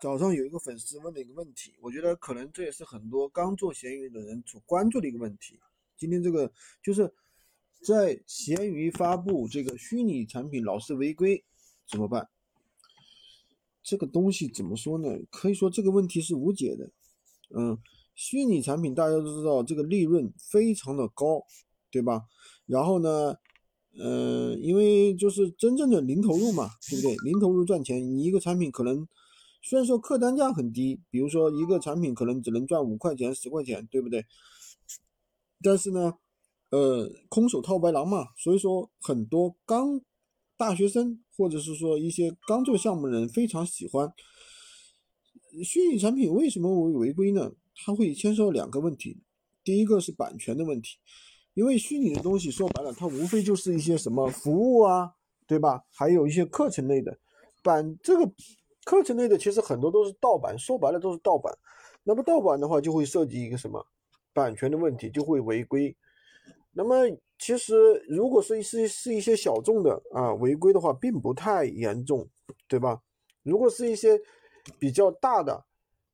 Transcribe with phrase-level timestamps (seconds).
[0.00, 5.58] 早上有一个粉丝问了一个问题，我觉得可能这也是很多刚做闲鱼的人所关注的一个问题。
[5.96, 7.12] 今天这个就是
[7.82, 11.42] 在闲鱼发布这个虚拟产品老是违规
[11.88, 12.28] 怎么办？
[13.82, 15.18] 这个东西怎么说呢？
[15.32, 16.90] 可以说这个问题是无解的。
[17.50, 17.76] 嗯，
[18.14, 21.44] 虚拟产品大家都知道这个利润非常的高，
[21.90, 22.22] 对吧？
[22.66, 23.34] 然后呢，
[23.98, 27.16] 呃，因为就是真正的零投入嘛，对不对？
[27.24, 29.08] 零投入赚钱，你一个产品可能。
[29.68, 34.24] 虽然说客单价很低，比如说一个产品可能只能赚五块钱、十块钱，对不对？
[35.62, 36.14] 但是呢，
[36.70, 40.00] 呃，空手套白狼嘛，所以说很多刚
[40.56, 44.10] 大学生或者是说一些刚做项目的人非常喜欢
[45.62, 46.32] 虚拟产品。
[46.32, 47.52] 为什么会违规呢？
[47.84, 49.18] 它会牵涉两个问题，
[49.62, 50.96] 第一个是版权的问题，
[51.52, 55.12] 因为虚拟的东西说白了，它无非就是一些什么服务啊，
[55.46, 55.84] 对吧？
[55.90, 57.18] 还有一些课程类的
[57.62, 58.32] 版这个。
[58.88, 61.54] 课程类的其实很多都是盗版，说白了都是盗版。
[62.02, 63.86] 那么盗版的话，就会涉及一个什么
[64.32, 65.94] 版权的问题，就会违规。
[66.72, 67.04] 那么
[67.38, 72.26] 其实如果是是是一些小众的啊违规的话，并不太严重，
[72.66, 72.98] 对吧？
[73.42, 74.18] 如果是一些
[74.78, 75.62] 比较大的，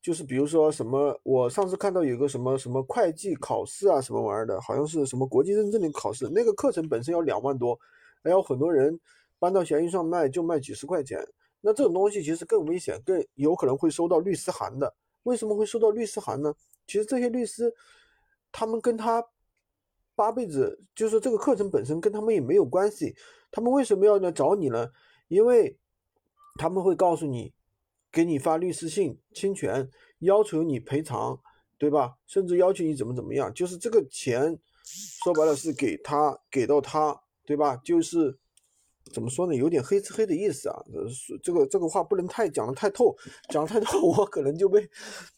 [0.00, 7.78] 就是比如说什么，我上次看到有个什么什么会计考试啊什么玩意儿的，好像是什么国际认证的考试，那个课程本身要两万多，
[8.24, 8.98] 还有很多人
[9.38, 11.22] 搬到闲鱼上卖，就卖几十块钱。
[11.64, 14.92] 那这种东西其实更危险，更有可能会收到律师函的。
[15.22, 16.52] 为什么会收到律师函呢？
[16.88, 17.72] 其实这些律师，
[18.50, 19.24] 他们跟他
[20.16, 23.14] 八辈子，就是这个课程本身跟他们也没有关系。
[23.52, 24.90] 他们为什么要来找你呢？
[25.28, 25.78] 因为
[26.58, 27.54] 他们会告诉你，
[28.10, 31.40] 给你发律师信侵权，要求你赔偿，
[31.78, 32.16] 对吧？
[32.26, 33.54] 甚至要求你怎么怎么样。
[33.54, 34.58] 就是这个钱，
[35.22, 37.76] 说白了是给他给到他，对吧？
[37.76, 38.36] 就是。
[39.12, 39.54] 怎么说呢？
[39.54, 40.76] 有点黑吃黑的意思啊。
[41.42, 43.16] 这个这个话不能太讲的太透，
[43.48, 44.88] 讲太透我可能就被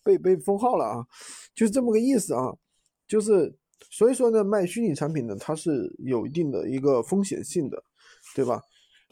[0.03, 1.07] 被被封号了啊。
[1.55, 2.53] 就是这么个意思啊。
[3.07, 3.55] 就是
[3.91, 7.83] 所以说呢，卖虚拟产品呢，它是有一定的一个风险性的，
[8.35, 8.61] 对吧？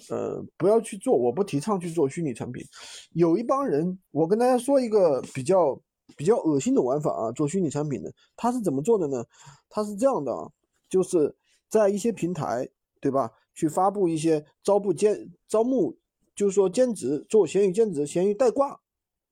[0.09, 2.65] 呃，不要去做，我不提倡去做虚拟产品。
[3.13, 5.81] 有一帮人，我跟大家说一个比较
[6.17, 9.25] 比较恶心的玩法啊，做虚拟产品的，他是怎么做的呢？
[9.69, 10.49] 他是这样的啊，
[10.89, 11.33] 就是
[11.69, 12.69] 在一些平台，
[13.03, 13.33] 对吧？
[13.53, 15.99] 去发布一些招募兼招募，
[16.37, 18.81] 就是说兼职做闲鱼兼职、闲鱼代挂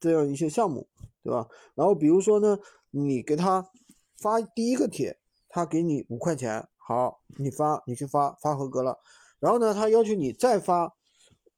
[0.00, 0.88] 这样一些项目，
[1.22, 1.48] 对吧？
[1.76, 2.58] 然后比如说呢，
[2.90, 3.70] 你给他
[4.18, 5.16] 发第一个帖，
[5.48, 8.98] 他给你五块钱，好，你发你去发发合格了，
[9.38, 10.92] 然后呢，他要求你再发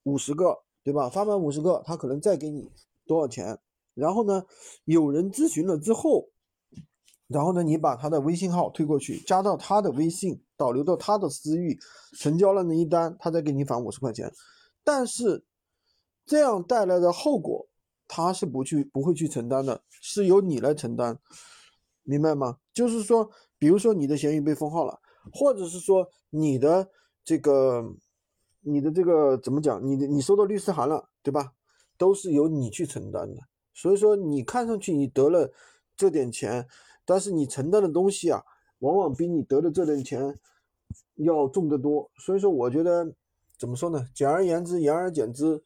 [0.03, 1.09] 五十个，对吧？
[1.09, 2.71] 发满五十个，他可能再给你
[3.06, 3.59] 多少钱？
[3.94, 4.44] 然后呢，
[4.84, 6.29] 有人咨询了之后。
[7.32, 11.78] 然后呢，你把他的微信号推过去，加到他的微信，导流到他的私域，
[12.19, 14.31] 成交了那一单，他再给你返五十块钱。
[14.84, 15.43] 但是
[16.26, 17.66] 这样带来的后果，
[18.06, 21.19] 他是不去不会去承担的，是由你来承担，
[22.03, 22.59] 明白吗？
[22.75, 25.00] 就是说，比如说你的闲鱼被封号了，
[25.32, 26.91] 或者是说你的
[27.25, 27.82] 这个
[28.60, 29.84] 你的这个怎么讲？
[29.84, 31.53] 你的你收到律师函了，对吧？
[31.97, 33.41] 都是由你去承担的。
[33.72, 35.50] 所以说，你看上去你得了
[35.97, 36.69] 这点钱。
[37.05, 38.43] 但是你承担的东西啊，
[38.79, 40.39] 往往比你得的这点钱
[41.17, 42.11] 要重得多。
[42.17, 43.13] 所以说，我觉得
[43.59, 44.07] 怎么说呢？
[44.15, 45.62] 简而言之，言而简之，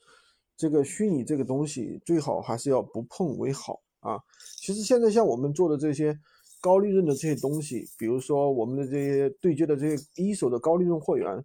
[0.56, 4.18] 这个虚拟这个东西最好还是要不碰为好啊。
[4.58, 6.18] 其实现在像我们做的这些
[6.60, 11.44] 高利润的这些东西，比如说我们的这些对接的这些一手的高利润货源，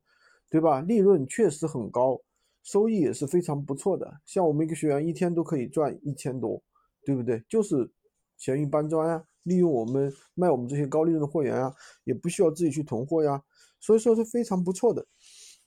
[0.50, 0.82] 对吧？
[0.82, 2.20] 利润确实很高，
[2.64, 4.12] 收益也是非常不错的。
[4.26, 6.62] 像我们一个学员一天都可以赚一千多，
[7.06, 7.44] 对不对？
[7.48, 7.90] 就是
[8.38, 9.24] 闲鱼搬砖啊。
[9.44, 13.44] 利用我们卖我们这些高利润的货源啊，也不需要自己去囤货呀，
[13.80, 15.06] 所以说是非常不错的。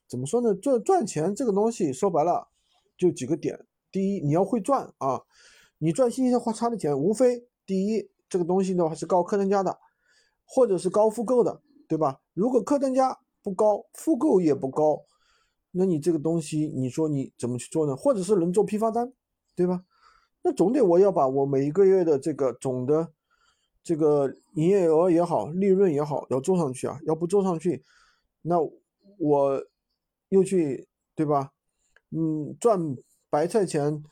[0.07, 0.55] 怎么说呢？
[0.55, 2.49] 赚赚钱这个东西说白了
[2.97, 5.23] 就几个点：第一，你要会赚啊，
[5.79, 9.77] 你赚信息花差的钱，无非第一这个东西的话是高客单价的，
[10.45, 12.21] 或者是高复购的，对吧？
[12.33, 15.03] 如果客单价不高，复购也不高，
[15.73, 17.97] 那你这个东西你说你怎么去做呢？
[17.97, 19.13] 或者是能做批发单，
[19.57, 19.85] 对吧？
[20.43, 23.13] 那总得我要把我每一个月的这个总的。
[23.85, 26.99] 这个营业额也好，利润也好，要做上去啊！
[27.05, 27.83] 要不做上去，
[28.41, 28.57] 那
[29.19, 29.63] 我
[30.31, 31.53] 又去对吧？
[32.11, 32.97] 嗯，赚
[33.29, 34.03] 白菜钱，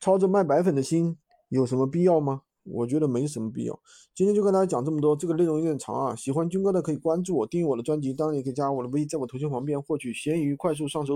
[0.00, 1.16] 操着卖白粉的心，
[1.48, 2.42] 有什么必要吗？
[2.64, 3.80] 我觉得没什么必要。
[4.14, 6.14] 今天就跟大家讲这么多，这个内容有点长啊。
[6.14, 11.10] 喜欢军哥的可以关注我，订阅我的专辑，当然也可以加我的微，在我头像旁边获取闲鱼快速上手。